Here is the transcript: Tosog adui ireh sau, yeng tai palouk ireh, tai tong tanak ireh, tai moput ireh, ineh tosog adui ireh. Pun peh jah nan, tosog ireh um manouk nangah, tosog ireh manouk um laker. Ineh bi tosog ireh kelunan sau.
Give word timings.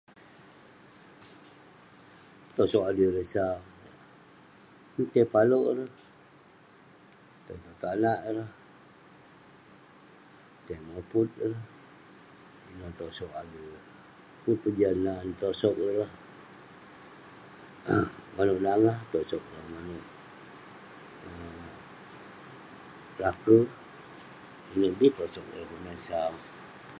Tosog 2.55 2.83
adui 2.89 3.07
ireh 3.09 3.27
sau, 3.33 3.55
yeng 4.95 5.09
tai 5.13 5.25
palouk 5.33 5.65
ireh, 5.71 5.91
tai 7.45 7.57
tong 7.63 7.77
tanak 7.83 8.19
ireh, 8.29 8.51
tai 10.65 10.79
moput 10.89 11.29
ireh, 11.45 11.63
ineh 12.69 12.91
tosog 12.99 13.31
adui 13.41 13.63
ireh. 13.69 13.85
Pun 14.41 14.55
peh 14.61 14.73
jah 14.79 14.93
nan, 15.05 15.27
tosog 15.41 15.75
ireh 15.91 16.11
um 17.93 18.07
manouk 18.35 18.59
nangah, 18.65 18.97
tosog 19.11 19.41
ireh 19.49 19.65
manouk 19.73 20.05
um 21.27 21.67
laker. 23.21 23.63
Ineh 24.73 24.91
bi 24.99 25.07
tosog 25.17 25.45
ireh 25.51 25.65
kelunan 25.69 25.99
sau. 26.07 26.33